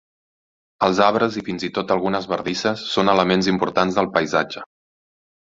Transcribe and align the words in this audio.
Els 0.87 1.01
arbres 1.07 1.37
i, 1.41 1.43
fins 1.49 1.65
i 1.67 1.69
tot, 1.75 1.93
algunes 1.97 2.25
bardisses 2.31 2.87
són 2.95 3.13
elements 3.15 3.51
importants 3.53 4.01
del 4.01 4.11
paisatge. 4.19 4.67